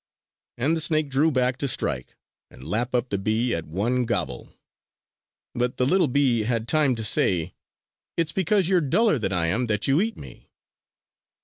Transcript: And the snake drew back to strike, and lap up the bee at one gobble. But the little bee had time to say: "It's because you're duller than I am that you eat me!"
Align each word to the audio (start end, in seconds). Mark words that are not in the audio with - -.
And 0.57 0.75
the 0.75 0.81
snake 0.81 1.09
drew 1.11 1.29
back 1.29 1.57
to 1.59 1.67
strike, 1.67 2.15
and 2.49 2.63
lap 2.67 2.95
up 2.95 3.09
the 3.09 3.19
bee 3.19 3.53
at 3.53 3.67
one 3.67 4.05
gobble. 4.05 4.51
But 5.53 5.77
the 5.77 5.85
little 5.85 6.07
bee 6.07 6.39
had 6.41 6.67
time 6.67 6.95
to 6.95 7.03
say: 7.03 7.53
"It's 8.17 8.31
because 8.31 8.67
you're 8.67 8.81
duller 8.81 9.19
than 9.19 9.31
I 9.31 9.45
am 9.45 9.67
that 9.67 9.87
you 9.87 10.01
eat 10.01 10.17
me!" 10.17 10.49